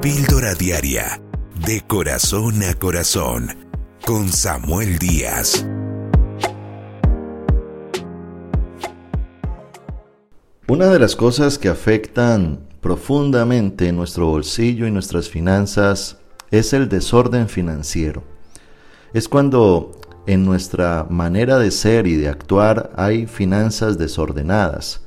[0.00, 1.20] Píldora Diaria,
[1.66, 3.48] de corazón a corazón,
[4.06, 5.66] con Samuel Díaz.
[10.68, 16.18] Una de las cosas que afectan profundamente nuestro bolsillo y nuestras finanzas
[16.52, 18.22] es el desorden financiero.
[19.12, 25.02] Es cuando en nuestra manera de ser y de actuar hay finanzas desordenadas,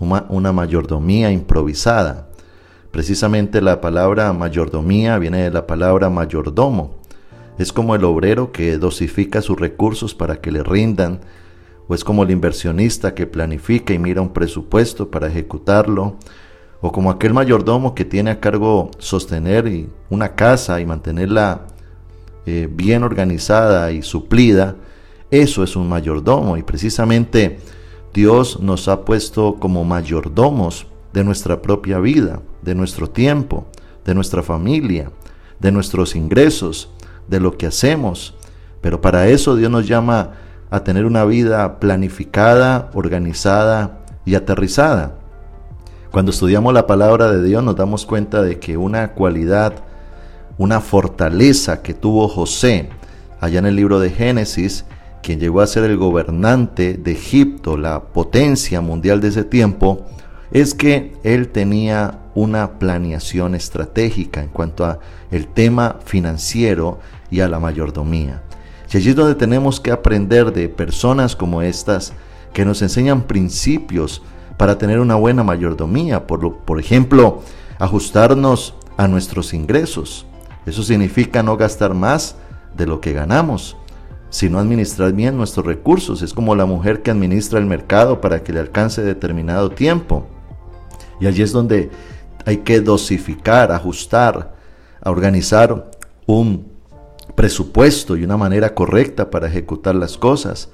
[0.00, 2.31] una, mayordomía improvisada,
[2.92, 6.96] Precisamente la palabra mayordomía viene de la palabra mayordomo.
[7.58, 11.20] Es como el obrero que dosifica sus recursos para que le rindan,
[11.88, 16.16] o es como el inversionista que planifica y mira un presupuesto para ejecutarlo,
[16.82, 21.68] o como aquel mayordomo que tiene a cargo sostener una casa y mantenerla
[22.44, 24.76] eh, bien organizada y suplida.
[25.30, 27.58] Eso es un mayordomo y precisamente
[28.12, 33.66] Dios nos ha puesto como mayordomos de nuestra propia vida de nuestro tiempo,
[34.04, 35.10] de nuestra familia,
[35.60, 36.90] de nuestros ingresos,
[37.28, 38.34] de lo que hacemos.
[38.80, 40.32] Pero para eso Dios nos llama
[40.70, 45.16] a tener una vida planificada, organizada y aterrizada.
[46.10, 49.74] Cuando estudiamos la palabra de Dios nos damos cuenta de que una cualidad,
[50.58, 52.90] una fortaleza que tuvo José
[53.40, 54.84] allá en el libro de Génesis,
[55.22, 60.06] quien llegó a ser el gobernante de Egipto, la potencia mundial de ese tiempo,
[60.52, 64.98] es que él tenía una planeación estratégica en cuanto a
[65.30, 67.00] el tema financiero
[67.30, 68.42] y a la mayordomía.
[68.92, 72.12] Y allí es donde tenemos que aprender de personas como estas
[72.52, 74.22] que nos enseñan principios
[74.58, 76.26] para tener una buena mayordomía.
[76.26, 77.42] Por, por ejemplo,
[77.78, 80.26] ajustarnos a nuestros ingresos.
[80.66, 82.36] Eso significa no gastar más
[82.76, 83.76] de lo que ganamos,
[84.28, 86.20] sino administrar bien nuestros recursos.
[86.20, 90.26] Es como la mujer que administra el mercado para que le alcance determinado tiempo.
[91.22, 91.88] Y allí es donde
[92.44, 94.56] hay que dosificar, ajustar,
[95.00, 95.92] a organizar
[96.26, 96.66] un
[97.36, 100.68] presupuesto y una manera correcta para ejecutar las cosas.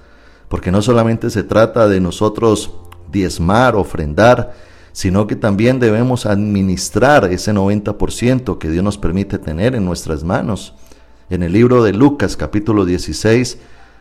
[0.49, 2.73] Porque no solamente se trata de nosotros
[3.13, 4.55] diezmar, ofrendar,
[4.93, 10.73] sino que también debemos administrar ese 90% que Dios nos permite tener en nuestras manos.
[11.29, 13.59] En el libro de Lucas capítulo 16,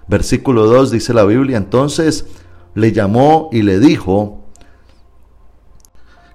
[0.07, 2.25] versículo 2 dice la Biblia, entonces
[2.73, 4.36] le llamó y le dijo,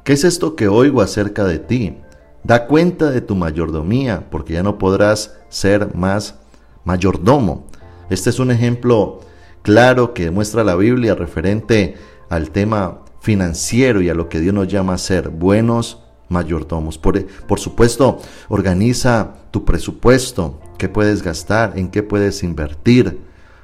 [0.05, 1.97] ¿Qué es esto que oigo acerca de ti?
[2.43, 6.41] Da cuenta de tu mayordomía, porque ya no podrás ser más
[6.85, 7.69] mayordomo.
[8.11, 9.21] Este es un ejemplo
[9.63, 11.95] claro que muestra la Biblia referente
[12.29, 16.99] al tema financiero y a lo que Dios nos llama a ser buenos mayordomos.
[16.99, 18.19] Por, por supuesto,
[18.49, 23.21] organiza tu presupuesto, qué puedes gastar, en qué puedes invertir,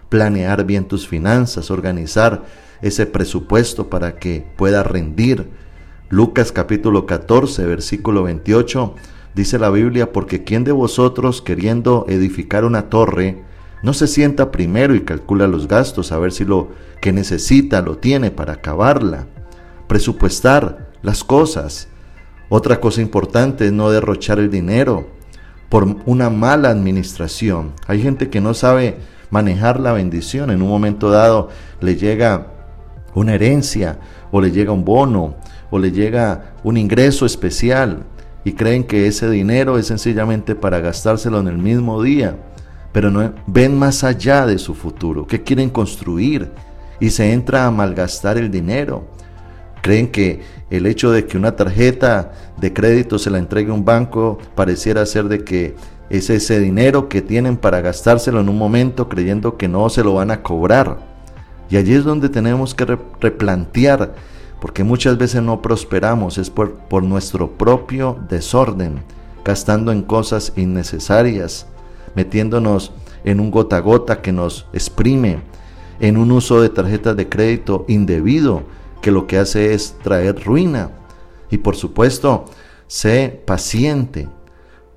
[0.08, 2.44] planear bien tus finanzas, organizar
[2.80, 5.50] ese presupuesto para que pueda rendir
[6.10, 8.94] Lucas capítulo 14, versículo 28,
[9.34, 13.42] dice la Biblia, porque ¿quién de vosotros queriendo edificar una torre,
[13.82, 16.70] no se sienta primero y calcula los gastos a ver si lo
[17.02, 19.26] que necesita lo tiene para acabarla?
[19.86, 21.88] Presupuestar las cosas.
[22.48, 25.08] Otra cosa importante es no derrochar el dinero
[25.68, 27.74] por una mala administración.
[27.86, 28.96] Hay gente que no sabe
[29.28, 30.50] manejar la bendición.
[30.50, 31.50] En un momento dado
[31.82, 32.46] le llega
[33.14, 33.98] una herencia
[34.30, 35.36] o le llega un bono
[35.70, 38.04] o le llega un ingreso especial
[38.44, 42.36] y creen que ese dinero es sencillamente para gastárselo en el mismo día,
[42.92, 46.50] pero no ven más allá de su futuro, qué quieren construir
[47.00, 49.06] y se entra a malgastar el dinero.
[49.82, 50.40] Creen que
[50.70, 55.24] el hecho de que una tarjeta de crédito se la entregue un banco pareciera ser
[55.24, 55.76] de que
[56.10, 60.14] es ese dinero que tienen para gastárselo en un momento creyendo que no se lo
[60.14, 60.98] van a cobrar.
[61.70, 62.86] Y allí es donde tenemos que
[63.20, 64.14] replantear
[64.60, 69.02] porque muchas veces no prosperamos es por, por nuestro propio desorden,
[69.44, 71.66] gastando en cosas innecesarias,
[72.14, 72.92] metiéndonos
[73.24, 75.40] en un gota a gota que nos exprime,
[76.00, 78.62] en un uso de tarjetas de crédito indebido
[79.00, 80.90] que lo que hace es traer ruina.
[81.50, 82.44] Y por supuesto,
[82.86, 84.28] sé paciente.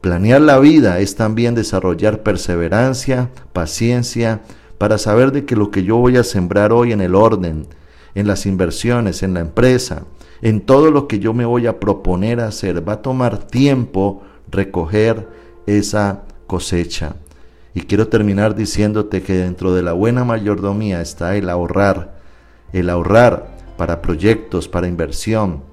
[0.02, 4.42] Planear la vida es también desarrollar perseverancia, paciencia,
[4.78, 7.68] para saber de que lo que yo voy a sembrar hoy en el orden,
[8.16, 10.04] en las inversiones, en la empresa,
[10.42, 12.88] en todo lo que yo me voy a proponer hacer.
[12.88, 15.28] Va a tomar tiempo recoger
[15.66, 17.16] esa cosecha.
[17.74, 22.19] Y quiero terminar diciéndote que dentro de la buena mayordomía está el ahorrar,
[22.74, 25.64] el ahorrar para proyectos, para inversión,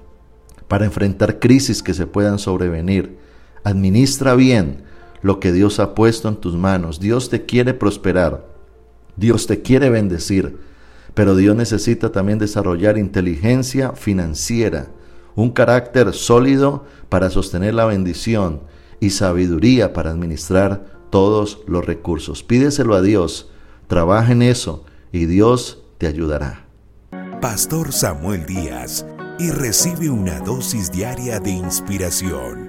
[0.67, 3.17] para enfrentar crisis que se puedan sobrevenir.
[3.63, 4.83] Administra bien
[5.21, 6.99] lo que Dios ha puesto en tus manos.
[6.99, 8.45] Dios te quiere prosperar.
[9.17, 10.57] Dios te quiere bendecir.
[11.13, 14.87] Pero Dios necesita también desarrollar inteligencia financiera,
[15.35, 18.61] un carácter sólido para sostener la bendición
[18.99, 22.43] y sabiduría para administrar todos los recursos.
[22.43, 23.51] Pídeselo a Dios,
[23.87, 26.65] trabaja en eso y Dios te ayudará.
[27.41, 29.05] Pastor Samuel Díaz
[29.39, 32.68] y recibe una dosis diaria de inspiración.